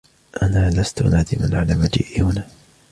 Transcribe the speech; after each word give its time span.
أنا 0.43 0.69
لست 0.69 1.01
نادماً 1.03 1.59
على 1.59 1.75
مجيئي 1.75 2.21
هنا. 2.21 2.47